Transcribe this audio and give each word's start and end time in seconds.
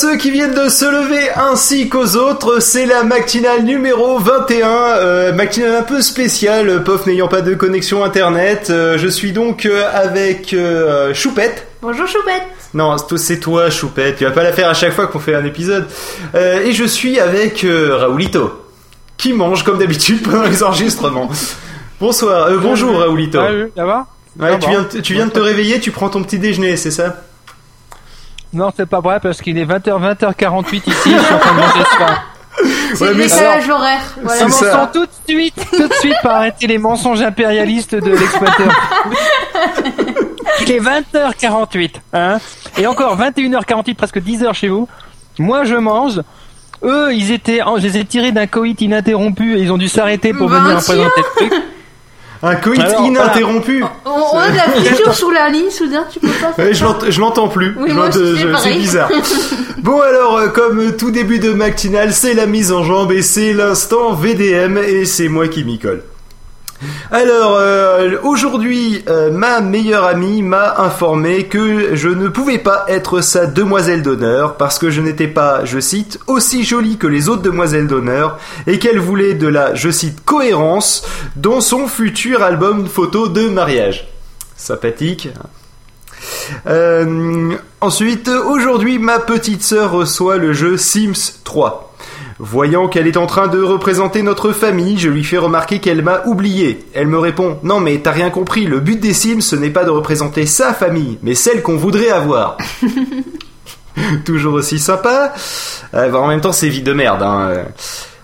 Ceux 0.00 0.16
qui 0.16 0.30
viennent 0.32 0.54
de 0.54 0.68
se 0.68 0.84
lever 0.84 1.30
ainsi 1.36 1.88
qu'aux 1.88 2.16
autres, 2.16 2.58
c'est 2.60 2.84
la 2.84 3.04
matinale 3.04 3.62
numéro 3.62 4.18
21, 4.18 4.66
euh, 4.68 5.32
matinale 5.32 5.76
un 5.76 5.82
peu 5.82 6.00
spéciale, 6.00 6.82
POF 6.82 7.06
n'ayant 7.06 7.28
pas 7.28 7.42
de 7.42 7.54
connexion 7.54 8.02
internet. 8.02 8.68
Euh, 8.70 8.98
je 8.98 9.06
suis 9.06 9.30
donc 9.32 9.66
euh, 9.66 9.84
avec 9.94 10.52
euh, 10.52 11.14
Choupette. 11.14 11.68
Bonjour 11.80 12.08
Choupette 12.08 12.42
Non, 12.74 12.96
c'est- 13.16 13.38
toi 13.38 13.70
Choupette, 13.70 14.16
tu 14.16 14.24
vas 14.24 14.32
pas 14.32 14.42
la 14.42 14.52
faire 14.52 14.68
à 14.68 14.74
chaque 14.74 14.92
fois 14.94 15.06
qu'on 15.06 15.20
fait 15.20 15.34
un 15.36 15.44
épisode. 15.44 15.86
Euh, 16.34 16.64
et 16.64 16.72
je 16.72 16.84
suis 16.84 17.20
avec 17.20 17.62
euh, 17.62 17.96
Raoulito, 17.96 18.64
qui 19.16 19.32
mange 19.32 19.62
comme 19.62 19.78
d'habitude 19.78 20.22
pendant 20.24 20.42
les 20.42 20.62
enregistrements. 20.64 21.30
Bonsoir, 22.00 22.48
euh, 22.48 22.56
bonjour 22.60 22.98
Raoulito. 22.98 23.38
Salut, 23.38 23.70
ça 23.76 23.84
va? 23.84 24.06
Ouais, 24.40 24.50
Ça 24.50 24.56
tu 24.58 24.64
va. 24.66 24.70
viens, 24.70 24.86
de- 24.92 25.00
tu 25.00 25.12
viens 25.14 25.26
de 25.26 25.30
te 25.32 25.38
réveiller, 25.40 25.78
tu 25.78 25.92
prends 25.92 26.08
ton 26.08 26.22
petit 26.24 26.38
déjeuner, 26.40 26.76
c'est 26.76 26.90
ça? 26.90 27.16
Non, 28.54 28.70
c'est 28.76 28.86
pas 28.86 29.00
vrai 29.00 29.18
parce 29.20 29.40
qu'il 29.42 29.58
est 29.58 29.64
20h, 29.64 30.14
20h48 30.16 30.74
ici, 30.76 30.92
je 31.04 31.08
suis 31.18 31.34
en 31.34 31.38
train 31.38 31.54
de 31.54 31.60
manger 31.60 31.84
ce 31.90 31.96
soir. 31.96 32.24
C'est 32.94 33.04
Ouais, 33.04 33.14
le 33.14 33.22
décalage 33.24 33.68
horaire. 33.68 34.00
Voilà. 34.22 34.38
Commençons 34.42 34.88
tout 34.92 35.04
de 35.06 35.10
suite, 35.28 35.66
tout 35.72 35.88
de 35.88 35.94
suite 35.94 36.14
par 36.22 36.36
arrêter 36.36 36.68
les 36.68 36.78
mensonges 36.78 37.20
impérialistes 37.20 37.96
de 37.96 38.10
l'exploiteur. 38.12 38.68
Il 40.60 40.70
est 40.70 40.80
20h48, 40.80 41.90
hein 42.12 42.38
Et 42.78 42.86
encore 42.86 43.18
21h48, 43.18 43.94
presque 43.96 44.18
10h 44.18 44.54
chez 44.54 44.68
vous. 44.68 44.88
Moi, 45.38 45.64
je 45.64 45.74
mange. 45.74 46.20
Eux, 46.84 47.12
ils 47.12 47.32
étaient, 47.32 47.60
je 47.78 47.82
les 47.82 47.98
ai 47.98 48.04
tirés 48.04 48.30
d'un 48.30 48.46
coït 48.46 48.80
ininterrompu 48.80 49.56
et 49.56 49.62
ils 49.62 49.72
ont 49.72 49.78
dû 49.78 49.88
s'arrêter 49.88 50.32
pour 50.32 50.48
venir 50.48 50.76
présenter 50.76 51.20
le 51.40 51.48
truc. 51.48 51.62
Un 52.46 52.56
coït 52.56 52.80
Alors, 52.80 53.00
ininterrompu. 53.06 53.82
On, 54.04 54.10
on 54.34 54.38
a 54.38 54.50
de 54.50 54.56
la 54.56 54.62
friture 54.64 55.14
sous 55.14 55.30
la 55.30 55.48
ligne, 55.48 55.70
soudain, 55.70 56.04
tu 56.12 56.20
peux 56.20 56.28
pas 56.28 56.52
faire 56.52 56.66
Ouais, 56.66 56.74
je 56.74 56.78
ça. 56.80 56.84
l'ent- 56.84 56.98
je 57.10 57.20
l'entends 57.20 57.48
plus. 57.48 57.74
Oui, 57.78 57.90
c'est 58.62 58.74
bizarre. 58.76 59.08
bon 59.78 60.00
alors, 60.00 60.36
euh, 60.38 60.48
comme 60.48 60.94
tout 60.96 61.10
début 61.10 61.38
de 61.38 61.52
matinale, 61.52 62.12
c'est 62.12 62.34
la 62.34 62.46
mise 62.46 62.72
en 62.72 62.84
jambe 62.84 63.12
et 63.12 63.22
c'est 63.22 63.52
l'instant 63.52 64.12
VDM 64.12 64.78
et 64.78 65.04
c'est 65.04 65.28
moi 65.28 65.48
qui 65.48 65.64
m'y 65.64 65.78
colle. 65.78 66.02
Alors, 67.10 67.56
euh, 67.58 68.16
aujourd'hui, 68.22 69.04
euh, 69.08 69.30
ma 69.30 69.60
meilleure 69.60 70.04
amie 70.04 70.42
m'a 70.42 70.78
informé 70.78 71.44
que 71.44 71.94
je 71.94 72.08
ne 72.08 72.28
pouvais 72.28 72.58
pas 72.58 72.84
être 72.88 73.20
sa 73.20 73.46
demoiselle 73.46 74.02
d'honneur 74.02 74.56
parce 74.56 74.78
que 74.78 74.90
je 74.90 75.00
n'étais 75.00 75.28
pas, 75.28 75.64
je 75.64 75.78
cite, 75.80 76.18
aussi 76.26 76.64
jolie 76.64 76.96
que 76.96 77.06
les 77.06 77.28
autres 77.28 77.42
demoiselles 77.42 77.86
d'honneur 77.86 78.38
et 78.66 78.78
qu'elle 78.78 78.98
voulait 78.98 79.34
de 79.34 79.48
la, 79.48 79.74
je 79.74 79.90
cite, 79.90 80.24
cohérence 80.24 81.06
dans 81.36 81.60
son 81.60 81.86
futur 81.86 82.42
album 82.42 82.86
photo 82.86 83.28
de 83.28 83.48
mariage. 83.48 84.08
Sympathique. 84.56 85.28
Euh, 86.66 87.54
ensuite, 87.80 88.28
aujourd'hui, 88.28 88.98
ma 88.98 89.18
petite 89.18 89.62
sœur 89.62 89.92
reçoit 89.92 90.36
le 90.36 90.52
jeu 90.52 90.76
Sims 90.76 91.40
3. 91.44 91.83
Voyant 92.38 92.88
qu'elle 92.88 93.06
est 93.06 93.16
en 93.16 93.26
train 93.26 93.46
de 93.46 93.62
représenter 93.62 94.22
notre 94.22 94.52
famille, 94.52 94.98
je 94.98 95.08
lui 95.08 95.22
fais 95.22 95.38
remarquer 95.38 95.78
qu'elle 95.78 96.02
m'a 96.02 96.22
oublié. 96.26 96.84
Elle 96.92 97.06
me 97.06 97.18
répond 97.18 97.58
Non, 97.62 97.78
mais 97.78 97.98
t'as 97.98 98.10
rien 98.10 98.30
compris, 98.30 98.66
le 98.66 98.80
but 98.80 98.98
des 98.98 99.14
Sims, 99.14 99.40
ce 99.40 99.54
n'est 99.54 99.70
pas 99.70 99.84
de 99.84 99.90
représenter 99.90 100.44
sa 100.44 100.74
famille, 100.74 101.18
mais 101.22 101.34
celle 101.34 101.62
qu'on 101.62 101.76
voudrait 101.76 102.10
avoir. 102.10 102.58
Toujours 104.24 104.54
aussi 104.54 104.80
sympa. 104.80 105.32
Euh, 105.94 106.12
en 106.12 106.26
même 106.26 106.40
temps, 106.40 106.52
c'est 106.52 106.68
vie 106.68 106.82
de 106.82 106.92
merde. 106.92 107.22
Hein. 107.22 107.66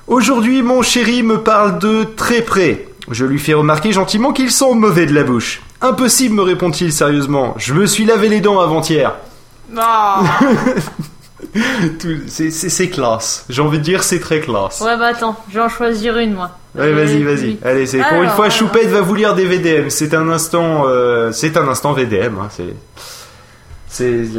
Aujourd'hui, 0.09 0.63
mon 0.63 0.83
chéri 0.83 1.23
me 1.23 1.39
parle 1.39 1.79
de 1.79 2.03
très 2.03 2.43
près. 2.43 2.89
Je 3.11 3.25
lui 3.25 3.39
fais 3.39 3.55
remarquer 3.55 3.93
gentiment 3.93 4.33
qu'il 4.33 4.51
sent 4.51 4.75
mauvais 4.75 5.07
de 5.07 5.15
la 5.15 5.23
bouche. 5.23 5.63
Impossible, 5.81 6.35
me 6.35 6.43
répond-il 6.43 6.93
sérieusement. 6.93 7.55
Je 7.59 7.75
me 7.75 7.87
suis 7.87 8.05
lavé 8.05 8.29
les 8.29 8.41
dents 8.41 8.61
avant-hier. 8.61 9.15
Ah. 9.77 10.23
C'est 12.29 12.89
classe. 12.89 13.45
J'ai 13.49 13.63
envie 13.63 13.79
de 13.79 13.83
dire, 13.85 14.03
c'est 14.03 14.21
très 14.21 14.41
classe. 14.41 14.81
Ouais, 14.81 14.97
bah 14.97 15.07
attends, 15.07 15.37
je 15.49 15.55
vais 15.55 15.65
en 15.65 15.69
choisir 15.69 16.17
une, 16.19 16.35
moi. 16.35 16.51
Ouais, 16.77 16.93
vas-y, 16.93 17.23
vas-y. 17.23 17.59
Allez, 17.65 17.87
c'est 17.87 17.99
pour 17.99 18.23
une 18.23 18.31
fois, 18.31 18.47
alors. 18.47 18.57
Choupette 18.57 18.89
va 18.89 19.01
vous 19.01 19.15
lire 19.15 19.35
des 19.35 19.45
VDM. 19.45 19.91
C'est 19.91 20.15
un 20.15 20.29
instant, 20.29 20.85
euh, 20.87 21.33
c'est 21.33 21.57
un 21.57 21.67
instant 21.69 21.93
VDM. 21.93 22.39
hein, 22.41 22.49
c'est, 22.51 22.75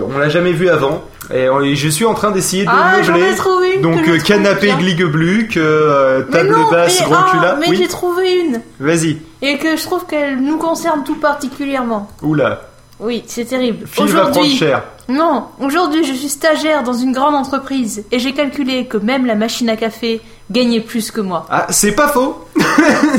on 0.02 0.18
l'a 0.18 0.30
jamais 0.30 0.54
vu 0.54 0.70
avant. 0.70 1.04
Et, 1.34 1.76
je 1.76 1.90
suis 1.90 2.06
en 2.06 2.14
train 2.14 2.32
d'essayer 2.32 2.64
de 2.64 2.70
Ah, 2.72 2.98
meubler. 3.06 3.36
trouvé 3.36 3.76
une. 3.76 3.82
Donc 3.82 4.08
euh, 4.08 4.18
canapé. 4.20 4.72
Gligobluc, 4.80 5.58
euh, 5.58 6.24
table 6.24 6.52
non, 6.52 6.70
basse 6.70 7.02
mais, 7.02 7.06
grand 7.06 7.26
ah, 7.34 7.58
mais 7.60 7.68
Oui, 7.70 7.76
j'ai 7.78 7.88
trouvé 7.90 8.40
une. 8.40 8.62
vas-y. 8.80 9.18
Et 9.42 9.58
que 9.58 9.76
je 9.76 9.84
trouve 9.84 10.06
qu'elle 10.06 10.42
nous 10.42 10.58
concerne 10.58 11.04
tout 11.04 11.16
particulièrement. 11.16 12.10
Oula, 12.22 12.62
Oui, 13.00 13.24
c'est 13.28 13.46
terrible. 13.46 13.86
Phil 13.88 14.06
va 14.06 14.22
prendre 14.22 14.30
Aujourd'hui, 14.38 14.56
cher. 14.56 14.84
Non, 15.12 15.48
aujourd'hui 15.60 16.04
je 16.04 16.14
suis 16.14 16.30
stagiaire 16.30 16.84
dans 16.84 16.94
une 16.94 17.12
grande 17.12 17.36
entreprise 17.36 18.04
et 18.12 18.20
j'ai 18.20 18.34
calculé 18.34 18.86
que 18.86 18.98
même 18.98 19.26
la 19.26 19.36
machine 19.36 19.70
à 19.70 19.76
café 19.76 20.22
gagnait 20.50 20.82
plus 20.82 21.12
que 21.12 21.22
moi. 21.22 21.46
Ah, 21.50 21.68
c'est 21.70 21.92
pas 21.92 22.08
faux. 22.08 22.48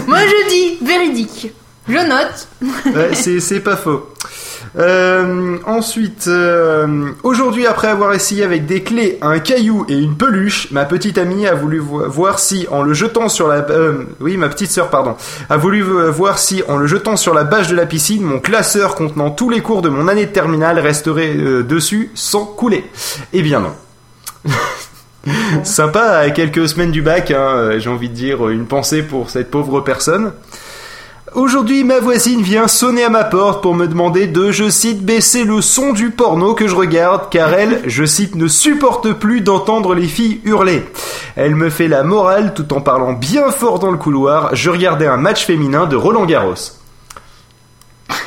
Moi 0.06 0.18
je 0.26 0.48
dis 0.48 0.78
véridique. 0.84 1.52
Je 1.88 1.98
note. 1.98 2.48
Ouais, 2.94 3.14
c'est, 3.14 3.40
c'est 3.40 3.60
pas 3.60 3.76
faux. 3.76 4.06
Euh, 4.78 5.58
ensuite, 5.66 6.28
euh, 6.28 7.10
aujourd'hui, 7.24 7.66
après 7.66 7.88
avoir 7.88 8.14
essayé 8.14 8.42
avec 8.42 8.64
des 8.64 8.82
clés, 8.82 9.18
un 9.20 9.38
caillou 9.38 9.84
et 9.90 9.98
une 9.98 10.16
peluche, 10.16 10.70
ma 10.70 10.86
petite 10.86 11.18
amie 11.18 11.46
a 11.46 11.54
voulu 11.54 11.78
vo- 11.78 12.08
voir 12.08 12.38
si, 12.38 12.66
en 12.70 12.82
le 12.82 12.94
jetant 12.94 13.28
sur 13.28 13.48
la, 13.48 13.56
euh, 13.68 14.04
oui, 14.20 14.38
ma 14.38 14.48
petite 14.48 14.70
sœur, 14.70 14.88
pardon, 14.88 15.14
a 15.50 15.56
voulu 15.58 15.82
voir 15.82 16.38
si, 16.38 16.62
en 16.68 16.78
le 16.78 16.86
jetant 16.86 17.16
sur 17.18 17.34
la 17.34 17.44
bâche 17.44 17.68
de 17.68 17.76
la 17.76 17.84
piscine, 17.84 18.22
mon 18.22 18.38
classeur 18.40 18.94
contenant 18.94 19.30
tous 19.30 19.50
les 19.50 19.60
cours 19.60 19.82
de 19.82 19.90
mon 19.90 20.08
année 20.08 20.24
de 20.24 20.32
terminale 20.32 20.78
resterait 20.78 21.36
euh, 21.36 21.62
dessus 21.62 22.10
sans 22.14 22.46
couler. 22.46 22.84
Eh 23.34 23.42
bien 23.42 23.60
non. 23.60 23.72
Sympa, 25.64 26.16
à 26.18 26.30
quelques 26.30 26.68
semaines 26.68 26.90
du 26.90 27.02
bac, 27.02 27.30
hein, 27.30 27.72
j'ai 27.78 27.90
envie 27.90 28.08
de 28.08 28.14
dire 28.14 28.48
une 28.48 28.66
pensée 28.66 29.02
pour 29.02 29.30
cette 29.30 29.50
pauvre 29.50 29.80
personne. 29.82 30.32
Aujourd'hui, 31.34 31.82
ma 31.82 31.98
voisine 31.98 32.42
vient 32.42 32.68
sonner 32.68 33.04
à 33.04 33.08
ma 33.08 33.24
porte 33.24 33.62
pour 33.62 33.74
me 33.74 33.86
demander 33.86 34.26
de, 34.26 34.50
je 34.52 34.68
cite, 34.68 35.02
baisser 35.02 35.44
le 35.44 35.62
son 35.62 35.92
du 35.94 36.10
porno 36.10 36.52
que 36.54 36.68
je 36.68 36.74
regarde, 36.74 37.30
car 37.30 37.54
elle, 37.54 37.80
je 37.86 38.04
cite, 38.04 38.34
ne 38.34 38.48
supporte 38.48 39.12
plus 39.14 39.40
d'entendre 39.40 39.94
les 39.94 40.08
filles 40.08 40.42
hurler. 40.44 40.84
Elle 41.36 41.54
me 41.54 41.70
fait 41.70 41.88
la 41.88 42.02
morale 42.02 42.52
tout 42.54 42.70
en 42.74 42.82
parlant 42.82 43.14
bien 43.14 43.50
fort 43.50 43.78
dans 43.78 43.90
le 43.90 43.96
couloir. 43.96 44.54
Je 44.54 44.68
regardais 44.68 45.06
un 45.06 45.16
match 45.16 45.46
féminin 45.46 45.86
de 45.86 45.96
Roland 45.96 46.26
Garros. 46.26 46.54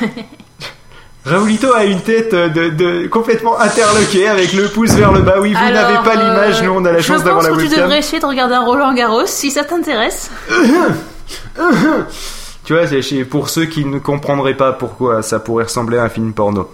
Raoulito 1.24 1.72
a 1.74 1.84
une 1.84 2.00
tête 2.00 2.34
de, 2.34 2.70
de- 2.70 3.06
complètement 3.08 3.58
interloquée 3.60 4.26
avec 4.28 4.52
le 4.52 4.68
pouce 4.68 4.90
vers 4.92 5.12
le 5.12 5.22
bas. 5.22 5.36
Oui, 5.40 5.52
vous 5.54 5.72
n'avez 5.72 5.98
pas 6.04 6.14
l'image, 6.16 6.60
euh, 6.60 6.64
nous 6.66 6.72
on 6.72 6.84
a 6.84 6.90
la 6.92 7.02
chance 7.02 7.22
d'avoir 7.24 7.42
la 7.42 7.50
Je 7.50 7.54
pense 7.54 7.58
que 7.58 7.62
tu 7.62 7.68
webcam. 7.70 7.84
devrais 7.84 7.98
essayer 8.00 8.20
de 8.20 8.26
regarder 8.26 8.54
un 8.54 8.64
Roland 8.64 8.94
Garros 8.94 9.26
si 9.26 9.50
ça 9.52 9.62
t'intéresse. 9.64 10.30
Tu 12.66 12.74
vois, 12.74 12.86
c'est 12.86 13.24
pour 13.24 13.48
ceux 13.48 13.64
qui 13.64 13.84
ne 13.84 13.98
comprendraient 14.00 14.56
pas 14.56 14.72
pourquoi 14.72 15.22
ça 15.22 15.38
pourrait 15.38 15.64
ressembler 15.64 15.98
à 15.98 16.02
un 16.02 16.08
film 16.08 16.32
porno. 16.34 16.68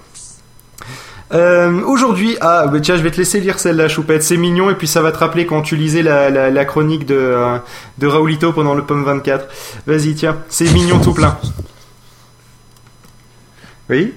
Euh, 1.34 1.82
Aujourd'hui, 1.84 2.36
ah 2.41 2.66
bah 2.66 2.80
tiens, 2.80 2.97
je 2.97 3.03
vais 3.03 3.10
te 3.10 3.16
laisser 3.19 3.41
lire 3.41 3.58
celle-là, 3.58 3.88
Choupette. 3.88 4.22
C'est 4.22 4.36
mignon 4.38 4.70
et 4.70 4.75
puis 4.75 4.86
ça 4.86 5.00
va 5.02 5.12
te 5.12 5.19
rappeler 5.19 5.44
quand 5.47 5.62
tu 5.62 5.76
lisais 5.76 6.02
la, 6.02 6.31
la, 6.31 6.50
la 6.50 6.64
chronique 6.64 7.06
de, 7.06 7.14
euh, 7.14 7.58
de 7.98 8.06
Raoulito 8.06 8.52
pendant 8.52 8.75
le 8.75 8.82
pomme 8.84 9.04
24. 9.04 9.47
Vas-y, 9.86 10.14
tiens, 10.14 10.38
c'est 10.48 10.70
mignon 10.72 10.98
tout 10.98 11.12
plein. 11.14 11.36
Oui? 13.90 14.14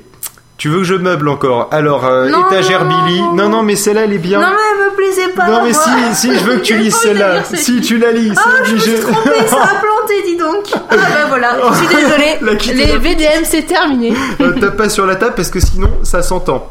Tu 0.57 0.69
veux 0.69 0.77
que 0.79 0.83
je 0.85 0.95
meuble 0.95 1.27
encore? 1.27 1.67
Alors, 1.71 2.05
euh, 2.05 2.29
Non, 2.29 2.47
étagère 2.47 2.85
non, 2.85 3.03
Billy. 3.05 3.19
non, 3.21 3.33
Non, 3.33 3.43
non. 3.43 3.49
non, 3.49 3.63
mais 3.63 3.75
celle-là, 3.75 4.05
elle 4.05 4.13
est 4.13 4.17
bien. 4.17 4.39
Non 4.39 4.47
mais 4.47 4.84
plaisait 5.25 5.33
pas. 5.35 5.47
Non, 5.47 5.63
mais 5.63 5.73
si, 5.73 6.15
si, 6.15 6.35
je 6.37 6.43
veux 6.43 6.55
que 6.57 6.61
tu 6.61 6.75
lises 6.77 6.95
celle-là. 6.95 7.43
Si 7.53 7.81
tu 7.81 7.97
la 7.97 8.11
lis, 8.11 8.31
Ah, 8.37 8.49
je 8.65 8.73
me 8.75 8.79
suis 8.79 8.93
trompée, 8.99 9.47
ça 9.47 9.57
a 9.63 9.67
planté, 9.81 10.13
dis 10.25 10.37
donc. 10.37 10.63
Ah 10.73 10.95
bah 10.95 11.03
voilà, 11.29 11.57
je 11.71 11.77
suis 11.77 11.95
désolée. 11.95 12.83
Les 12.85 12.97
VDM 12.97 13.43
c'est 13.43 13.63
terminé. 13.63 14.13
Euh, 14.41 14.51
tape 14.59 14.77
pas 14.77 14.89
sur 14.89 15.05
la 15.05 15.15
table 15.15 15.33
parce 15.35 15.49
que 15.49 15.59
sinon 15.59 15.89
ça 16.03 16.21
s'entend. 16.21 16.69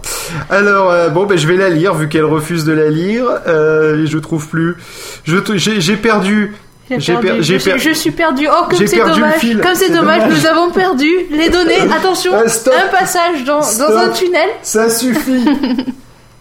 Alors 0.51 0.91
euh, 0.91 1.09
bon 1.09 1.25
ben 1.27 1.37
je 1.39 1.47
vais 1.47 1.57
la 1.57 1.69
lire 1.71 1.95
vu 1.95 2.09
qu'elle 2.09 2.25
refuse 2.25 2.65
de 2.65 2.73
la 2.73 2.89
lire. 2.91 3.25
Euh, 3.47 4.05
je 4.07 4.19
trouve 4.19 4.49
plus. 4.49 4.77
J'ai 5.25 5.97
perdu. 5.97 6.55
J'ai 6.91 7.15
perdu. 7.15 7.27
per- 7.29 7.37
j'ai 7.43 7.59
je, 7.59 7.65
per- 7.71 7.79
je 7.79 7.91
suis 7.91 8.11
perdu. 8.11 8.47
Oh 8.51 8.65
comme 8.69 8.79
c'est 8.87 8.95
perdu 8.97 9.21
dommage. 9.21 9.41
Comme 9.63 9.75
c'est 9.75 9.89
dommage, 9.91 10.21
dommage. 10.23 10.39
nous 10.39 10.47
avons 10.47 10.71
perdu 10.71 11.11
les 11.31 11.49
données. 11.49 11.81
Attention, 11.97 12.33
Ah, 12.35 12.41
un 12.45 12.89
passage 12.89 13.45
dans, 13.45 13.61
dans 13.61 13.97
un 13.97 14.09
tunnel. 14.11 14.49
Ça 14.63 14.91
suffit. 14.91 15.45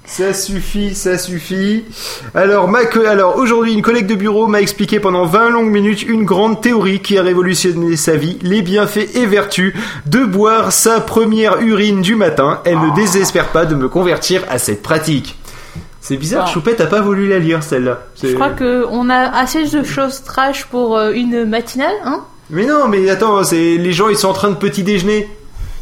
Ça 0.05 0.33
suffit, 0.33 0.93
ça 0.95 1.17
suffit. 1.17 1.85
Alors, 2.35 2.67
ma 2.67 2.79
alors 3.07 3.37
aujourd'hui, 3.37 3.73
une 3.73 3.81
collègue 3.81 4.05
de 4.05 4.15
bureau 4.15 4.47
m'a 4.47 4.61
expliqué 4.61 4.99
pendant 4.99 5.25
20 5.25 5.49
longues 5.49 5.71
minutes 5.71 6.03
une 6.03 6.25
grande 6.25 6.61
théorie 6.61 6.99
qui 6.99 7.17
a 7.17 7.23
révolutionné 7.23 7.95
sa 7.95 8.15
vie, 8.15 8.37
les 8.41 8.61
bienfaits 8.61 9.15
et 9.15 9.25
vertus 9.25 9.73
de 10.05 10.25
boire 10.25 10.71
sa 10.73 10.99
première 10.99 11.61
urine 11.61 12.01
du 12.01 12.15
matin. 12.15 12.59
Elle 12.65 12.79
ne 12.79 12.93
désespère 12.95 13.47
pas 13.47 13.65
de 13.65 13.75
me 13.75 13.87
convertir 13.87 14.43
à 14.49 14.59
cette 14.59 14.83
pratique. 14.83 15.37
C'est 16.01 16.17
bizarre, 16.17 16.47
Bon. 16.47 16.51
Choupette 16.51 16.81
a 16.81 16.87
pas 16.87 16.99
voulu 16.99 17.29
la 17.29 17.39
lire 17.39 17.63
celle-là. 17.63 18.01
Je 18.21 18.33
crois 18.33 18.49
que 18.49 18.85
on 18.89 19.09
a 19.09 19.19
assez 19.19 19.63
de 19.65 19.83
choses 19.83 20.21
trash 20.23 20.65
pour 20.65 20.97
euh, 20.97 21.11
une 21.13 21.45
matinale, 21.45 21.95
hein? 22.03 22.25
Mais 22.49 22.65
non, 22.65 22.89
mais 22.89 23.09
attends, 23.09 23.41
c'est 23.45 23.77
les 23.77 23.93
gens 23.93 24.09
ils 24.09 24.17
sont 24.17 24.27
en 24.27 24.33
train 24.33 24.49
de 24.49 24.57
petit 24.57 24.83
déjeuner. 24.83 25.29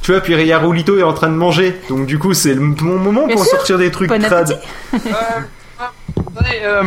Tu 0.02 0.12
vois, 0.12 0.22
puis 0.22 0.34
il 0.34 0.46
y 0.48 0.52
a 0.54 0.58
Raulito 0.60 0.98
est 0.98 1.04
en 1.04 1.14
train 1.14 1.30
de 1.30 1.36
manger. 1.36 1.80
Donc 1.90 2.06
du 2.08 2.18
coup, 2.18 2.34
c'est 2.34 2.54
le 2.56 2.62
bon 2.62 2.98
moment 2.98 3.28
Bien 3.28 3.36
pour 3.36 3.46
sûr. 3.46 3.58
sortir 3.58 3.78
des 3.78 3.92
trucs 3.92 4.10
Bon 4.10 4.20
crades. 4.20 4.60
Attendez, 4.94 6.60
euh, 6.64 6.84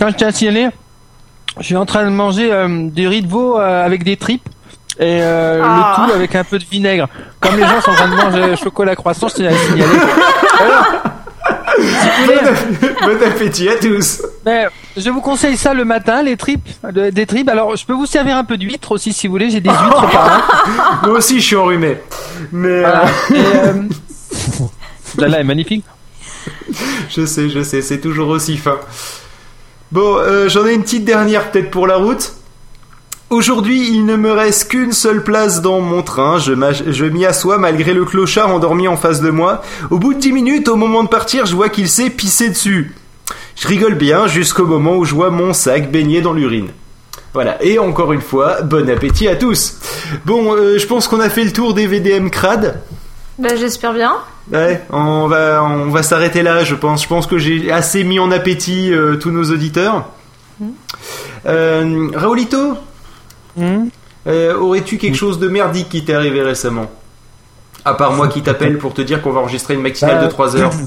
quand 0.00 0.08
je 0.10 0.14
t'ai 0.16 0.32
signalé, 0.32 0.68
je 1.60 1.64
suis 1.64 1.76
en 1.76 1.86
train 1.86 2.04
de 2.04 2.10
manger 2.10 2.52
euh, 2.52 2.88
du 2.90 3.06
riz 3.08 3.22
de 3.22 3.28
veau 3.28 3.58
euh, 3.58 3.84
avec 3.84 4.02
des 4.04 4.16
tripes 4.16 4.48
et 4.98 5.20
euh, 5.22 5.62
Ah. 5.64 5.96
le 6.00 6.06
tout 6.06 6.12
avec 6.16 6.34
un 6.34 6.44
peu 6.44 6.58
de 6.58 6.64
vinaigre. 6.64 7.08
Comme 7.40 7.56
les 7.56 7.62
gens 7.62 7.80
sont 7.80 7.90
en 7.90 7.94
train 7.94 8.08
de 8.08 8.14
manger 8.16 8.56
chocolat 8.56 8.96
croissant, 8.96 9.28
je 9.28 9.34
t'ai 9.36 9.50
signalé. 9.56 9.84
Alors, 10.60 10.84
si 10.84 10.94
vous 10.96 11.04
voulez, 11.04 11.25
Bon, 11.78 12.32
app- 12.48 13.00
bon 13.02 13.26
appétit 13.26 13.68
à 13.68 13.76
tous. 13.76 14.22
mais 14.44 14.66
je 14.96 15.10
vous 15.10 15.20
conseille 15.20 15.56
ça 15.56 15.74
le 15.74 15.84
matin, 15.84 16.22
les 16.22 16.36
tripes, 16.36 16.68
le- 16.92 17.10
des 17.10 17.26
tripes. 17.26 17.48
Alors, 17.48 17.76
je 17.76 17.84
peux 17.84 17.92
vous 17.92 18.06
servir 18.06 18.36
un 18.36 18.44
peu 18.44 18.56
d'huître 18.56 18.92
aussi 18.92 19.12
si 19.12 19.26
vous 19.26 19.32
voulez. 19.32 19.50
J'ai 19.50 19.60
des 19.60 19.68
huîtres 19.84 20.10
par 20.10 20.26
là. 20.26 20.42
Moi 21.04 21.18
aussi, 21.18 21.40
je 21.40 21.44
suis 21.46 21.56
enrhumé. 21.56 21.98
Mais 22.52 22.80
Voilà. 22.80 23.04
euh, 23.32 23.72
euh, 25.18 25.28
est 25.38 25.44
magnifique. 25.44 25.84
je 27.10 27.26
sais, 27.26 27.48
je 27.50 27.62
sais, 27.62 27.82
c'est 27.82 28.00
toujours 28.00 28.28
aussi 28.28 28.56
fin. 28.56 28.78
Bon, 29.92 30.16
euh, 30.18 30.48
j'en 30.48 30.66
ai 30.66 30.74
une 30.74 30.82
petite 30.82 31.04
dernière 31.04 31.50
peut-être 31.50 31.70
pour 31.70 31.86
la 31.86 31.96
route. 31.96 32.32
Aujourd'hui, 33.28 33.88
il 33.90 34.06
ne 34.06 34.14
me 34.14 34.30
reste 34.30 34.68
qu'une 34.68 34.92
seule 34.92 35.24
place 35.24 35.60
dans 35.60 35.80
mon 35.80 36.02
train. 36.02 36.38
Je, 36.38 37.04
m'y 37.04 37.26
assois 37.26 37.58
malgré 37.58 37.92
le 37.92 38.04
clochard 38.04 38.54
endormi 38.54 38.86
en 38.86 38.96
face 38.96 39.20
de 39.20 39.30
moi. 39.30 39.62
Au 39.90 39.98
bout 39.98 40.14
de 40.14 40.20
10 40.20 40.32
minutes, 40.32 40.68
au 40.68 40.76
moment 40.76 41.02
de 41.02 41.08
partir, 41.08 41.44
je 41.44 41.56
vois 41.56 41.68
qu'il 41.68 41.88
s'est 41.88 42.10
pissé 42.10 42.50
dessus. 42.50 42.94
Je 43.56 43.66
rigole 43.66 43.94
bien 43.94 44.28
jusqu'au 44.28 44.64
moment 44.64 44.96
où 44.96 45.04
je 45.04 45.12
vois 45.12 45.30
mon 45.30 45.52
sac 45.52 45.90
baigné 45.90 46.20
dans 46.20 46.34
l'urine. 46.34 46.68
Voilà, 47.34 47.62
et 47.64 47.80
encore 47.80 48.12
une 48.12 48.20
fois, 48.20 48.62
bon 48.62 48.88
appétit 48.88 49.26
à 49.26 49.34
tous. 49.34 49.80
Bon, 50.24 50.54
euh, 50.54 50.78
je 50.78 50.86
pense 50.86 51.08
qu'on 51.08 51.20
a 51.20 51.28
fait 51.28 51.44
le 51.44 51.52
tour 51.52 51.74
des 51.74 51.88
VDM 51.88 52.28
crades. 52.30 52.80
Bah, 53.38 53.56
j'espère 53.56 53.92
bien. 53.92 54.14
Ouais, 54.52 54.82
on 54.90 55.26
va, 55.26 55.64
on 55.64 55.90
va 55.90 56.04
s'arrêter 56.04 56.44
là, 56.44 56.62
je 56.62 56.76
pense. 56.76 57.02
Je 57.02 57.08
pense 57.08 57.26
que 57.26 57.38
j'ai 57.38 57.72
assez 57.72 58.04
mis 58.04 58.20
en 58.20 58.30
appétit 58.30 58.92
euh, 58.92 59.16
tous 59.16 59.32
nos 59.32 59.50
auditeurs. 59.50 60.06
Euh, 61.46 62.08
Raoulito, 62.14 62.76
Hmm 63.56 63.88
euh, 64.28 64.56
aurais-tu 64.58 64.98
quelque 64.98 65.14
chose 65.16 65.38
de 65.38 65.46
merdique 65.46 65.88
qui 65.88 66.04
t'est 66.04 66.12
arrivé 66.14 66.42
récemment 66.42 66.90
À 67.84 67.94
part 67.94 68.12
moi 68.12 68.26
qui 68.26 68.42
t'appelle 68.42 68.76
pour 68.78 68.92
te 68.92 69.00
dire 69.02 69.22
qu'on 69.22 69.30
va 69.30 69.38
enregistrer 69.40 69.74
une 69.74 69.82
matinale 69.82 70.18
Euh, 70.18 70.24
de 70.26 70.30
3 70.30 70.56
heures. 70.56 70.72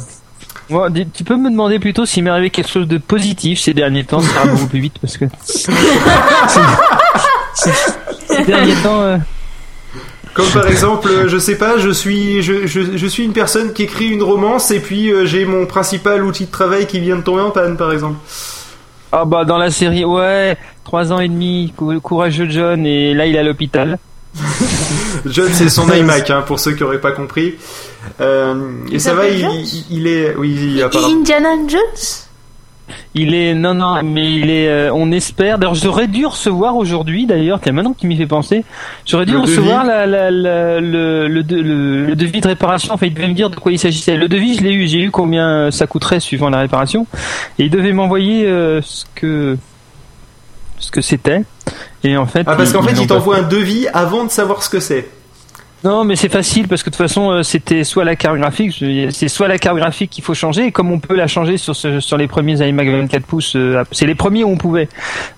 Bon, 0.69 0.87
dis- 0.91 1.07
tu 1.09 1.23
peux 1.23 1.35
me 1.35 1.49
demander 1.49 1.79
plutôt 1.79 2.05
s'il 2.05 2.23
m'est 2.23 2.29
arrivé 2.29 2.51
quelque 2.51 2.69
chose 2.69 2.87
de 2.87 2.99
positif 2.99 3.59
ces 3.59 3.73
derniers 3.73 4.03
temps, 4.03 4.19
ça 4.19 4.31
ira 4.35 4.45
beaucoup 4.45 4.67
plus 4.67 4.79
vite 4.81 4.93
parce 5.01 5.17
que 5.17 5.25
ces 7.55 8.43
derniers 8.45 8.75
temps, 8.83 9.01
euh, 9.01 9.17
Comme 10.33 10.47
par 10.49 10.67
exemple, 10.67 11.07
euh, 11.09 11.27
je 11.27 11.37
sais 11.39 11.57
pas, 11.57 11.77
je 11.77 11.89
suis, 11.89 12.41
je, 12.43 12.67
je, 12.67 12.97
je 12.97 13.07
suis 13.07 13.23
une 13.23 13.33
personne 13.33 13.73
qui 13.73 13.83
écrit 13.83 14.09
une 14.09 14.21
romance 14.23 14.69
et 14.71 14.79
puis 14.79 15.11
euh, 15.11 15.25
j'ai 15.25 15.45
mon 15.45 15.65
principal 15.65 16.23
outil 16.23 16.45
de 16.45 16.51
travail 16.51 16.85
qui 16.87 16.99
vient 16.99 17.15
de 17.15 17.21
tomber 17.23 17.41
en 17.41 17.51
panne, 17.51 17.75
par 17.77 17.91
exemple. 17.91 18.17
ah 19.11 19.25
bah 19.25 19.45
dans 19.45 19.57
la 19.57 19.71
série, 19.71 20.05
ouais, 20.05 20.57
trois 20.89 21.13
ans 21.13 21.19
et 21.19 21.27
demi, 21.27 21.71
cou- 21.77 21.99
courageux 22.01 22.49
John 22.49 22.83
et 22.83 23.13
là 23.13 23.27
il 23.27 23.35
est 23.35 23.39
à 23.39 23.43
l'hôpital. 23.43 23.99
John, 25.27 25.49
c'est 25.51 25.69
son 25.69 25.87
iMac, 25.93 26.29
hein, 26.31 26.43
pour 26.47 26.59
ceux 26.59 26.71
qui 26.73 26.83
auraient 26.83 26.99
pas 27.01 27.11
compris. 27.11 27.53
Euh, 28.21 28.55
et 28.89 28.93
Il 28.95 29.01
ça 29.01 29.13
va, 29.13 29.27
il, 29.27 29.39
il- 29.39 29.85
il 29.91 30.07
est, 30.07 30.35
oui, 30.35 30.81
apparemment. 30.81 31.19
Indiana 31.19 31.49
Jones 31.67 32.01
Il 33.13 33.35
est 33.35 33.53
non 33.53 33.75
non 33.75 34.01
mais 34.03 34.31
il 34.33 34.49
est 34.49 34.67
euh, 34.67 34.91
on 34.93 35.11
espère 35.11 35.59
d'ailleurs 35.59 35.75
j'aurais 35.75 36.07
dû 36.07 36.25
recevoir 36.25 36.75
aujourd'hui 36.75 37.27
d'ailleurs 37.27 37.59
tiens 37.61 37.71
maintenant 37.71 37.93
que 37.93 37.99
tu 37.99 38.07
m'y 38.07 38.17
fais 38.17 38.25
penser 38.25 38.63
j'aurais 39.05 39.27
dû 39.27 39.33
Le 39.33 39.39
recevoir 39.41 39.83
devis 39.83 39.89
la, 39.89 40.05
la, 40.07 40.31
la- 40.31 40.79
le, 40.81 41.27
le, 41.27 41.43
de- 41.43 41.61
le, 41.61 42.05
le 42.07 42.15
devis 42.15 42.41
de 42.41 42.47
réparation 42.47 42.91
enfin 42.95 43.05
il 43.05 43.13
devait 43.13 43.27
me 43.27 43.33
dire 43.35 43.51
de 43.51 43.57
quoi 43.57 43.71
il 43.71 43.77
s'agissait 43.77 44.15
le 44.17 44.27
devis 44.27 44.55
je 44.57 44.63
l'ai 44.63 44.73
eu 44.73 44.87
j'ai 44.87 45.01
eu 45.01 45.11
combien 45.11 45.69
ça 45.69 45.85
coûterait 45.85 46.19
suivant 46.19 46.49
la 46.49 46.59
réparation 46.61 47.05
et 47.59 47.65
il 47.65 47.69
devait 47.69 47.93
m'envoyer 47.93 48.47
euh, 48.47 48.81
ce 48.81 49.05
que 49.13 49.55
ce 50.79 50.91
que 50.91 51.01
c'était 51.01 51.43
et 52.03 52.17
en 52.17 52.25
fait 52.25 52.43
Ah, 52.47 52.55
parce 52.55 52.73
qu'en 52.73 52.81
fait, 52.81 52.93
l'ont 52.93 53.01
il 53.03 53.07
pas 53.07 53.15
t'envoie 53.15 53.37
un 53.37 53.43
devis 53.43 53.87
avant 53.93 54.23
de 54.25 54.29
savoir 54.31 54.63
ce 54.63 54.69
que 54.69 54.79
c'est. 54.79 55.07
non, 55.83 56.03
mais 56.03 56.15
c'est 56.15 56.29
facile 56.29 56.67
parce 56.67 56.83
que 56.83 56.89
de 56.89 56.95
toute 56.95 57.07
façon, 57.07 57.31
euh, 57.31 57.43
c'était 57.43 57.83
soit 57.83 58.03
la 58.03 58.15
carte 58.15 58.37
graphique, 58.37 58.83
c'est 59.11 59.27
soit 59.27 59.47
la 59.47 59.57
carte 59.57 59.77
graphique 59.77 60.09
qu'il 60.09 60.23
faut 60.23 60.33
changer, 60.33 60.65
et 60.65 60.71
comme 60.71 60.91
on 60.91 60.99
peut 60.99 61.15
la 61.15 61.27
changer 61.27 61.57
sur 61.57 61.75
ce, 61.75 61.99
sur 61.99 62.17
les 62.17 62.27
premiers 62.27 62.67
iMac 62.67 62.87
24 62.87 63.25
pouces, 63.25 63.55
euh, 63.55 63.83
c'est 63.91 64.05
les 64.07 64.15
premiers 64.15 64.43
où 64.43 64.49
on 64.49 64.57
pouvait. 64.57 64.89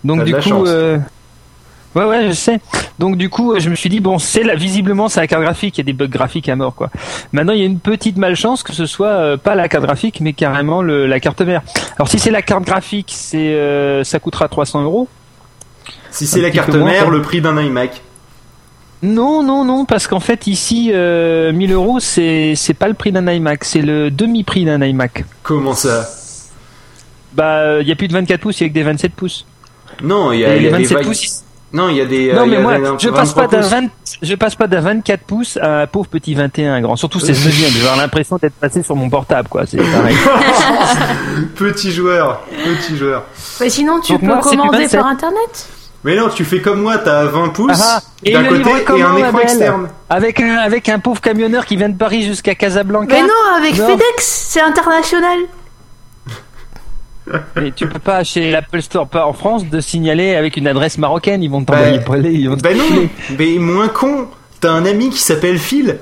Donc 0.03 0.23
du 0.23 0.33
coup, 0.33 0.65
euh, 0.65 0.97
ouais, 1.95 2.05
ouais, 2.05 2.27
je 2.27 2.33
sais. 2.33 2.59
Donc 2.99 3.17
du 3.17 3.29
coup, 3.29 3.55
je 3.59 3.69
me 3.69 3.75
suis 3.75 3.89
dit 3.89 3.99
bon, 3.99 4.19
c'est 4.19 4.43
la, 4.43 4.55
visiblement 4.55 5.09
c'est 5.09 5.19
la 5.19 5.27
carte 5.27 5.41
graphique, 5.43 5.77
il 5.77 5.81
y 5.81 5.85
a 5.85 5.85
des 5.85 5.93
bugs 5.93 6.07
graphiques 6.07 6.49
à 6.49 6.55
mort 6.55 6.75
quoi. 6.75 6.89
Maintenant, 7.31 7.53
il 7.53 7.59
y 7.59 7.63
a 7.63 7.65
une 7.65 7.79
petite 7.79 8.17
malchance 8.17 8.61
que 8.63 8.73
ce 8.73 8.85
soit 8.85 9.07
euh, 9.07 9.37
pas 9.37 9.55
la 9.55 9.67
carte 9.67 9.85
graphique, 9.85 10.21
mais 10.21 10.33
carrément 10.33 10.81
le, 10.83 11.07
la 11.07 11.19
carte 11.19 11.41
mère. 11.41 11.61
Alors 11.97 12.07
si 12.07 12.19
c'est 12.19 12.31
la 12.31 12.41
carte 12.43 12.63
graphique, 12.63 13.11
c'est 13.15 13.55
euh, 13.55 14.03
ça 14.03 14.19
coûtera 14.19 14.47
300 14.47 14.83
euros. 14.83 15.07
Si 16.11 16.27
c'est 16.27 16.41
la 16.41 16.51
carte 16.51 16.73
mère, 16.75 17.09
le 17.09 17.21
prix 17.21 17.41
d'un 17.41 17.59
iMac. 17.61 18.01
Non, 19.03 19.41
non, 19.41 19.65
non, 19.65 19.85
parce 19.85 20.05
qu'en 20.07 20.19
fait 20.19 20.45
ici, 20.45 20.91
euh, 20.93 21.51
1000 21.53 21.71
euros, 21.71 21.99
c'est 21.99 22.53
c'est 22.55 22.75
pas 22.75 22.87
le 22.87 22.93
prix 22.93 23.11
d'un 23.11 23.27
iMac, 23.31 23.63
c'est 23.63 23.81
le 23.81 24.11
demi-prix 24.11 24.65
d'un 24.65 24.79
iMac. 24.85 25.25
Comment 25.41 25.73
ça? 25.73 26.07
Bah, 27.33 27.79
il 27.81 27.87
y 27.87 27.91
a 27.91 27.95
plus 27.95 28.07
de 28.07 28.13
24 28.13 28.39
pouces, 28.41 28.59
il 28.59 28.63
y 28.63 28.65
a 28.65 28.69
que 28.69 28.73
des 28.75 28.83
27 28.83 29.13
pouces. 29.13 29.45
Non, 30.03 30.31
il 30.33 30.41
y 30.41 30.45
a, 30.45 30.55
y 30.55 30.59
les 30.59 30.67
a 30.67 30.71
des 30.71 30.83
27 30.83 30.97
va- 30.97 31.03
pouces. 31.03 31.43
Non, 31.73 31.87
il 31.89 31.95
y 31.95 32.01
a 32.01 32.05
des. 32.05 32.33
Non, 32.33 32.41
euh, 32.41 32.45
mais 32.47 32.59
moi, 32.61 32.77
des- 32.77 32.85
je 32.99 33.09
passe 33.09 33.33
23 33.33 33.43
pas 33.47 33.47
d'un 33.47 33.61
pouces. 33.61 33.71
20, 33.71 33.87
je 34.21 34.35
passe 34.35 34.55
pas 34.55 34.67
d'un 34.67 34.81
24 34.81 35.23
pouces 35.23 35.57
à 35.57 35.81
un 35.83 35.87
pauvre 35.87 36.07
petit 36.09 36.35
21 36.35 36.81
grand. 36.81 36.95
Surtout 36.97 37.19
16 37.21 37.45
neuvième, 37.45 37.71
j'ai 37.73 37.81
avoir 37.81 37.95
l'impression 37.97 38.37
d'être 38.37 38.53
passé 38.55 38.83
sur 38.83 38.95
mon 38.97 39.09
portable, 39.09 39.47
quoi. 39.47 39.65
C'est 39.65 39.77
pareil. 39.77 40.15
Petit 41.55 41.91
joueur, 41.91 42.41
petit 42.63 42.97
joueur. 42.97 43.23
Bah, 43.59 43.69
sinon, 43.69 43.99
tu 44.01 44.11
Donc 44.11 44.21
peux 44.21 44.27
moi, 44.27 44.39
c'est 44.43 44.49
commander 44.57 44.77
27. 44.79 44.99
par 44.99 45.09
internet? 45.09 45.67
Mais 46.03 46.15
non, 46.15 46.29
tu 46.29 46.43
fais 46.45 46.61
comme 46.61 46.81
moi, 46.81 46.97
t'as 46.97 47.25
20 47.25 47.49
pouces 47.49 47.79
Ah, 47.79 48.01
et 48.23 48.33
d'un 48.33 48.43
côté 48.45 48.69
et 48.71 49.01
un 49.03 49.17
écran 49.17 49.31
belle 49.33 49.41
externe. 49.43 49.87
avec 50.09 50.39
un, 50.39 50.55
avec 50.57 50.89
un 50.89 50.97
pauvre 50.99 51.21
camionneur 51.21 51.65
qui 51.65 51.75
vient 51.77 51.89
de 51.89 51.97
Paris 51.97 52.23
jusqu'à 52.23 52.55
Casablanca. 52.55 53.13
Mais 53.15 53.21
non, 53.21 53.55
avec 53.57 53.77
Non. 53.77 53.87
FedEx, 53.87 54.05
c'est 54.49 54.61
international. 54.61 55.39
Mais 57.55 57.71
tu 57.71 57.87
peux 57.87 57.99
pas 57.99 58.23
chez 58.23 58.49
l'Apple 58.51 58.81
Store 58.81 59.07
pas 59.07 59.25
en 59.27 59.33
France 59.33 59.65
de 59.69 59.79
signaler 59.79 60.35
avec 60.35 60.57
une 60.57 60.67
adresse 60.67 60.97
marocaine, 60.97 61.43
ils 61.43 61.51
vont 61.51 61.63
t'envoyer 61.63 61.99
Bah, 61.99 62.03
pour 62.03 62.15
aller, 62.15 62.31
ils 62.33 62.49
vont 62.49 62.57
te 62.57 62.61
Ben 62.63 62.75
non, 62.77 63.07
mais 63.37 63.57
moins 63.59 63.87
con. 63.87 64.27
T'as 64.59 64.71
un 64.71 64.85
ami 64.85 65.09
qui 65.11 65.19
s'appelle 65.19 65.57
Phil. 65.59 65.99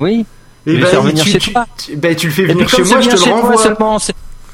Oui. 0.00 0.26
Et 0.66 0.76
ben, 0.76 1.00
venir 1.00 1.24
tu, 1.24 1.30
chez 1.30 1.38
tu- 1.38 1.52
toi. 1.52 1.66
tu- 1.76 1.98
tu 2.16 2.26
le 2.26 2.32
fais 2.32 2.44
venir 2.44 2.68
chez 2.68 2.82
moi, 2.82 3.00
je 3.00 3.08
te 3.08 3.14
le 3.14 3.20
toi 3.20 3.32
renvoie. 3.32 3.56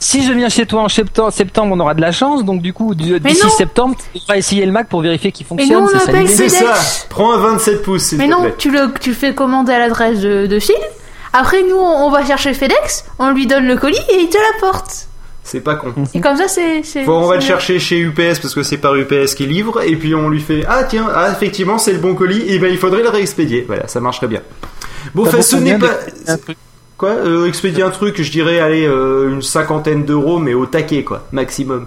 Si 0.05 0.23
je 0.27 0.33
viens 0.33 0.49
chez 0.49 0.67
toi 0.67 0.83
en 0.83 0.89
septembre, 0.89 1.33
septembre, 1.33 1.75
on 1.75 1.81
aura 1.81 1.95
de 1.95 2.01
la 2.01 2.13
chance. 2.13 2.45
Donc 2.45 2.61
du 2.63 2.73
coup, 2.73 2.95
du- 2.95 3.19
d'ici 3.21 3.43
non. 3.43 3.51
septembre, 3.51 3.97
tu 4.13 4.19
devras 4.19 4.37
essayer 4.37 4.65
le 4.67 4.73
Mac 4.73 4.89
pour 4.89 5.01
vérifier 5.01 5.33
qu'il 5.33 5.47
Mais 5.51 5.65
nous, 5.67 5.73
fonctionne. 5.73 5.85
on 5.85 5.89
c'est 5.89 5.99
ça 6.05 6.11
appelle 6.11 6.21
l'idée. 6.27 6.35
C'est 6.35 6.49
ça. 6.51 6.75
FedEx. 6.75 7.07
Prends 7.11 7.33
un 7.33 7.39
27 7.39 7.83
pouces, 7.83 8.03
s'il 8.05 8.19
Mais 8.19 8.27
te 8.27 8.31
non, 8.33 8.43
plaît. 8.43 8.55
tu 8.59 8.71
le, 8.71 8.93
tu 9.01 9.11
le 9.11 9.15
fais 9.17 9.35
commander 9.35 9.73
à 9.73 9.79
l'adresse 9.79 10.21
de, 10.21 10.47
de 10.47 10.59
Phil. 10.59 10.75
Après, 11.33 11.63
nous, 11.63 11.77
on 11.77 12.07
on 12.07 12.11
va 12.11 12.25
chercher 12.25 12.55
FedEx, 12.55 13.07
on 13.19 13.31
lui 13.31 13.47
donne 13.47 13.67
le 13.67 13.77
colis 13.77 13.99
et 14.11 14.21
il 14.21 14.29
te 14.29 14.37
l'apporte. 14.39 15.09
C'est 15.43 15.61
pas 15.61 15.75
con. 15.75 15.93
Et 16.15 16.21
comme 16.21 16.37
ça, 16.37 16.49
c'est. 16.49 17.05
Bon, 17.05 17.23
on 17.25 17.27
va 17.27 17.35
le 17.35 17.41
chercher 17.43 17.79
chez 17.79 17.99
UPS 17.99 18.39
parce 18.41 18.55
que 18.55 18.63
c'est 18.63 18.79
par 18.79 18.95
UPS 18.95 19.35
qui 19.35 19.47
livre, 19.47 19.83
et 19.83 19.95
puis 19.97 20.15
on 20.15 20.29
lui 20.29 20.41
fait 20.41 20.65
Ah, 20.69 20.85
tiens, 20.85 21.07
ah, 21.15 21.29
effectivement, 21.33 21.77
c'est 21.79 21.93
le 21.93 21.99
bon 21.99 22.15
colis, 22.15 22.45
et 22.49 22.59
ben 22.59 22.71
il 22.71 22.79
faudrait 22.79 23.03
le 23.03 23.11
réexpédier. 23.11 23.65
Voilà, 23.67 23.87
ça 23.89 24.01
marcherait 24.01 24.29
bien. 24.29 24.41
Bon, 25.15 25.27
enfin, 25.27 25.43
ce 25.43 25.57
n'est 25.57 25.79
pas. 25.79 25.91
un 26.29 26.39
truc 26.39 26.57
Quoi 26.97 27.11
euh, 27.11 27.47
Expédier 27.47 27.83
un 27.83 27.91
truc, 27.91 28.23
je 28.23 28.31
dirais, 28.31 28.61
allez, 28.61 28.87
euh, 28.87 29.31
une 29.31 29.43
cinquantaine 29.43 30.05
d'euros, 30.05 30.39
mais 30.39 30.55
au 30.55 30.67
taquet, 30.67 31.03
quoi, 31.05 31.27
maximum. 31.33 31.87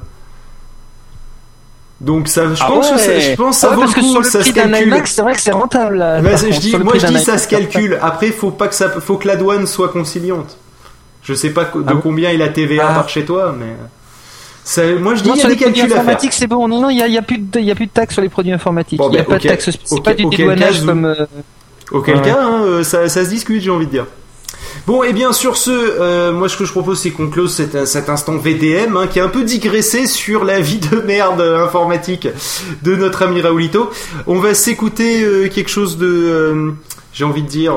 Donc, 2.00 2.28
ça, 2.28 2.54
je 2.54 2.62
Ah 2.64 2.68
pense 2.68 2.92
que 2.92 2.98
ça, 3.00 3.08
ouais. 3.12 3.22
je 3.22 3.36
pense 3.36 3.56
que 3.56 3.62
ça 3.62 3.68
Ah 3.68 3.70
ouais, 3.72 3.76
vaut 3.78 3.82
parce 3.84 3.96
le 3.96 4.02
que 4.02 4.06
sur 4.08 4.14
coup, 4.14 4.22
le 4.22 4.30
ça 4.30 4.44
se 4.44 4.52
prix 4.52 4.54
d'un 4.54 4.70
calcule. 4.72 5.08
c'est 5.08 5.22
vrai 5.24 5.34
que 5.34 5.42
c'est 5.42 5.52
rentable. 5.52 5.98
là, 5.98 6.22
Bah, 6.22 6.30
par 6.32 6.40
je 6.40 6.46
contre. 6.48 6.60
dis, 6.60 6.78
moi 6.78 6.94
je 6.98 7.08
dis 7.08 7.20
ça 7.20 7.38
se 7.40 7.48
calcule. 7.48 7.98
Après, 8.02 8.28
faut 8.28 8.52
pas 8.52 8.68
que 8.68 8.76
ça, 8.76 8.90
faut 8.90 9.18
que 9.18 9.28
la 9.28 9.36
douane 9.36 9.66
soit 9.66 9.90
conciliante. 9.90 10.58
Je 11.24 11.34
sais 11.34 11.50
pas 11.50 11.64
de 11.66 11.70
Ah 11.88 11.94
combien 12.02 12.30
il 12.32 12.42
a 12.42 12.50
TVA 12.50 12.88
Ah. 12.90 12.94
par 12.94 13.10
chez 13.10 13.26
toi, 13.26 13.56
mais 13.58 13.76
ça, 14.64 14.84
moi 15.00 15.16
je 15.16 15.24
dis 15.24 15.30
il 15.30 15.36
y 15.36 15.38
a 15.38 15.42
sur 15.42 15.50
des 15.50 15.58
calculs 15.58 15.86
informatiques, 15.92 16.34
c'est 16.34 16.48
bon. 16.48 16.68
Non, 16.68 16.82
non, 16.82 16.90
il 16.92 16.98
y 16.98 17.12
y 17.12 17.18
a 17.18 17.22
plus 17.24 17.40
de, 17.40 17.60
il 17.60 17.66
y 17.66 17.72
a 17.72 17.76
plus 17.76 17.88
de 17.88 17.92
taxes 17.92 18.14
sur 18.14 18.22
les 18.22 18.30
produits 18.30 18.54
informatiques. 18.54 19.00
Bon, 19.00 19.10
il 19.10 19.16
y 19.16 19.18
a 19.18 19.22
ben, 19.24 19.30
pas 19.30 19.36
ok. 19.38 19.42
de 19.44 19.48
taxes. 19.48 19.70
C'est 19.84 19.96
Ok, 19.96 20.04
pas 20.04 20.14
du 20.14 20.26
dédouanage 20.26 20.80
cas, 20.82 20.86
comme. 20.86 21.06
euh, 21.06 21.26
Auquel 21.92 22.18
Ouais. 22.18 22.22
cas, 22.22 22.38
hein, 22.42 22.62
euh, 22.64 22.84
ça, 22.84 23.10
ça 23.10 23.26
se 23.26 23.30
discute, 23.30 23.62
j'ai 23.64 23.72
envie 23.72 23.88
de 23.88 23.92
dire. 23.92 24.06
Bon, 24.88 25.04
et 25.04 25.12
bien 25.12 25.34
sur 25.34 25.58
ce, 25.58 25.70
euh, 25.70 26.32
moi 26.32 26.48
ce 26.48 26.56
que 26.56 26.64
je 26.64 26.72
propose 26.72 27.02
c'est 27.02 27.12
qu'on 27.12 27.28
close 27.28 27.54
cet, 27.54 28.08
instant 28.08 28.38
VDM 28.38 28.96
hein, 28.96 29.08
qui 29.08 29.20
a 29.20 29.26
un 29.26 29.28
peu 29.28 29.44
digressé 29.44 30.08
sur 30.08 30.46
la 30.46 30.62
vie 30.62 30.80
de 30.80 31.02
merde 31.02 31.42
informatique 31.42 32.30
de 32.84 32.96
notre 32.96 33.24
ami 33.24 33.42
Raoulito. 33.42 33.90
On 34.28 34.40
va 34.40 34.54
s'écouter 34.54 35.24
euh, 35.24 35.50
quelque 35.50 35.70
chose 35.70 35.98
de, 35.98 36.08
euh, 36.08 36.72
j'ai 37.12 37.26
envie 37.26 37.44
de 37.44 37.50
dire, 37.50 37.76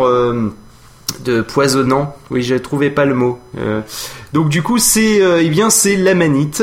de 1.24 1.40
poisonnant. 1.40 2.14
Oui, 2.30 2.44
je 2.44 2.54
trouvais 2.54 2.90
pas 2.90 3.06
le 3.06 3.14
mot. 3.14 3.40
Donc 4.32 4.48
du 4.48 4.62
coup, 4.62 4.78
c'est 4.78 5.20
eh 5.40 5.48
bien 5.48 5.68
c'est 5.68 5.96
l'amanite 5.96 6.62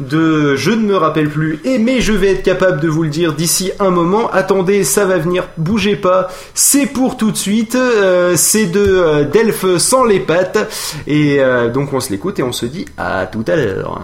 de 0.00 0.56
je 0.56 0.70
ne 0.70 0.86
me 0.86 0.96
rappelle 0.96 1.28
plus 1.28 1.60
et 1.64 1.78
mais 1.78 2.00
je 2.00 2.12
vais 2.12 2.32
être 2.32 2.42
capable 2.42 2.80
de 2.80 2.88
vous 2.88 3.02
le 3.02 3.08
dire 3.08 3.34
d'ici 3.34 3.72
un 3.80 3.90
moment. 3.90 4.30
Attendez, 4.30 4.84
ça 4.84 5.04
va 5.04 5.18
venir, 5.18 5.48
bougez 5.56 5.96
pas. 5.96 6.28
C'est 6.54 6.86
pour 6.86 7.16
tout 7.16 7.30
de 7.30 7.36
suite. 7.36 7.74
euh, 7.74 8.34
c'est 8.36 8.66
de 8.66 8.80
euh, 8.80 9.24
Delphes 9.24 9.78
sans 9.78 10.04
les 10.04 10.20
pattes 10.20 10.58
et 11.06 11.40
euh, 11.40 11.68
donc 11.68 11.92
on 11.92 12.00
se 12.00 12.10
l'écoute 12.10 12.38
et 12.38 12.42
on 12.42 12.52
se 12.52 12.66
dit 12.66 12.86
à 12.96 13.26
tout 13.26 13.44
à 13.46 13.56
l'heure. 13.56 14.00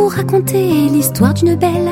Vous 0.00 0.08
raconter 0.08 0.88
l'histoire 0.88 1.34
d'une 1.34 1.56
belle 1.56 1.90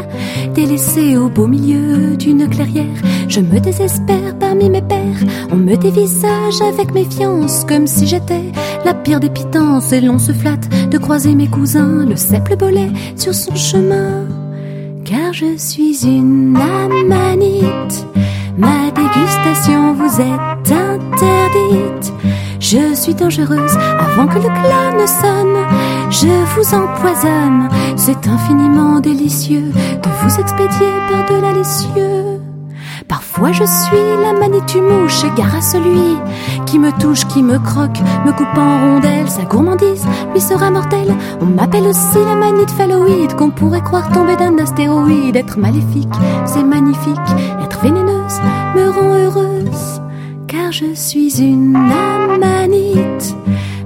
délaissée 0.55 1.17
au 1.17 1.29
beau 1.29 1.47
milieu 1.47 2.17
d'une 2.17 2.49
clairière. 2.49 3.03
Je 3.29 3.41
me 3.41 3.61
désespère 3.61 4.39
parmi 4.39 4.71
mes 4.71 4.81
pères, 4.81 5.23
on 5.51 5.57
me 5.57 5.77
dévisage 5.77 6.61
avec 6.63 6.95
méfiance 6.95 7.65
comme 7.65 7.87
si 7.87 8.07
j'étais 8.07 8.53
la 8.85 8.95
pire 8.95 9.21
des 9.21 9.29
pitances 9.29 9.93
et 9.93 10.01
l'on 10.01 10.19
se 10.19 10.33
flatte 10.33 10.69
de 10.89 10.97
croiser 10.99 11.35
mes 11.35 11.49
cousins, 11.49 12.07
le 12.07 12.15
le 12.51 12.57
bolet 12.57 12.91
sur 13.17 13.35
son 13.35 13.55
chemin. 13.55 14.27
Car 15.05 15.33
je 15.33 15.57
suis 15.59 16.07
une 16.07 16.57
amanite, 16.57 18.07
ma 18.57 18.91
dégustation 18.91 19.95
vous 19.95 20.21
est 20.21 20.73
interdite. 20.73 22.13
Je 22.61 22.95
suis 22.95 23.15
dangereuse 23.15 23.77
avant 23.99 24.27
que 24.27 24.35
le 24.35 24.49
glas 24.49 24.93
ne 24.93 25.07
sonne. 25.07 26.11
Je 26.11 26.27
vous 26.55 26.75
empoisonne. 26.75 27.69
C'est 27.97 28.27
infiniment 28.27 29.01
délicieux 29.01 29.71
de 29.73 30.09
vous 30.23 30.41
expédier 30.41 30.89
par-delà 31.11 31.53
les 31.53 31.65
cieux. 31.65 32.41
Parfois 33.07 33.53
je 33.53 33.65
suis 33.65 34.23
la 34.23 34.39
manitou 34.39 34.83
mouche, 34.83 35.25
gare 35.37 35.55
à 35.57 35.63
celui 35.63 36.17
qui 36.67 36.79
me 36.79 36.91
touche, 37.01 37.27
qui 37.29 37.43
me 37.43 37.59
croque, 37.59 37.99
me 38.27 38.33
coupe 38.33 38.59
en 38.59 38.81
rondelles. 38.81 39.31
Sa 39.31 39.45
gourmandise 39.45 40.05
lui 40.33 40.41
sera 40.41 40.71
mortelle. 40.71 41.15
On 41.41 41.47
m'appelle 41.47 41.87
aussi 41.87 42.19
la 42.19 42.35
manite 42.35 42.71
phalloïde, 42.71 43.35
qu'on 43.35 43.51
pourrait 43.51 43.81
croire 43.81 44.11
tomber 44.11 44.37
d'un 44.37 44.59
astéroïde. 44.59 45.37
Être 45.37 45.59
maléfique, 45.59 46.13
c'est 46.45 46.65
magnifique. 46.65 47.17
Être 47.63 47.87
heureuse 47.87 48.08
je 50.71 50.95
suis 50.95 51.41
une 51.41 51.77
amanite. 51.77 53.35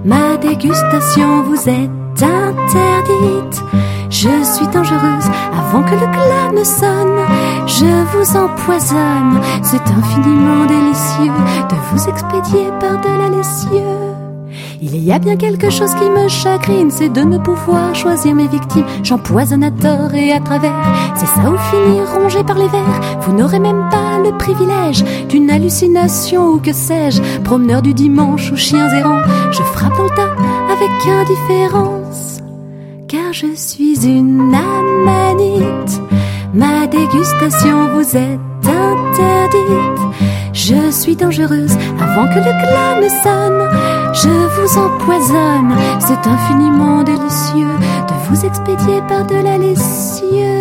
Ma 0.04 0.36
dégustation 0.36 1.42
vous 1.42 1.68
est 1.68 1.90
interdite. 2.22 3.62
Je 4.10 4.42
suis 4.44 4.66
dangereuse 4.68 5.30
avant 5.52 5.82
que 5.82 5.94
le 5.94 6.06
glas 6.06 6.52
ne 6.52 6.64
sonne. 6.64 7.20
Je 7.66 7.86
vous 8.12 8.36
empoisonne. 8.36 9.40
C'est 9.62 9.82
infiniment 9.82 10.66
délicieux 10.66 11.32
de 11.70 11.76
vous 11.90 12.08
expédier 12.08 12.68
par-delà 12.80 13.28
les 13.28 13.42
cieux. 13.42 14.11
Il 14.84 14.96
y 14.96 15.12
a 15.12 15.20
bien 15.20 15.36
quelque 15.36 15.70
chose 15.70 15.94
qui 15.94 16.10
me 16.10 16.26
chagrine, 16.26 16.90
c'est 16.90 17.08
de 17.08 17.20
ne 17.20 17.38
pouvoir 17.38 17.94
choisir 17.94 18.34
mes 18.34 18.48
victimes. 18.48 18.84
J'empoisonne 19.04 19.62
à 19.62 19.70
tort 19.70 20.12
et 20.12 20.32
à 20.32 20.40
travers. 20.40 20.74
C'est 21.14 21.26
ça 21.26 21.48
ou 21.48 21.56
finir 21.70 22.10
rongé 22.12 22.42
par 22.42 22.58
les 22.58 22.66
vers. 22.66 23.00
Vous 23.20 23.32
n'aurez 23.32 23.60
même 23.60 23.88
pas 23.92 24.18
le 24.18 24.36
privilège 24.36 25.04
d'une 25.28 25.50
hallucination 25.50 26.48
ou 26.48 26.58
que 26.58 26.72
sais-je. 26.72 27.22
Promeneur 27.44 27.80
du 27.80 27.94
dimanche 27.94 28.50
ou 28.50 28.56
chiens 28.56 28.88
errants, 28.88 29.22
je 29.52 29.62
frappe 29.62 29.96
dans 29.96 30.02
le 30.02 30.10
tas 30.10 30.34
avec 30.72 30.90
indifférence. 31.06 32.40
Car 33.06 33.32
je 33.32 33.54
suis 33.54 34.04
une 34.04 34.52
amanite. 34.52 36.00
Ma 36.54 36.88
dégustation 36.88 37.88
vous 37.94 38.16
est 38.16 38.38
interdite. 38.66 40.31
Je 40.52 40.90
suis 40.90 41.16
dangereuse 41.16 41.72
avant 41.98 42.28
que 42.28 42.38
le 42.38 42.52
glas 42.62 43.00
ne 43.00 43.08
sonne. 43.08 43.62
Je 44.12 44.28
vous 44.28 44.78
empoisonne. 44.78 45.74
C'est 45.98 46.28
infiniment 46.28 47.02
délicieux 47.02 47.78
de 48.08 48.14
vous 48.28 48.44
expédier 48.44 49.00
par-delà 49.08 49.56
les 49.56 49.76
cieux. 49.76 50.51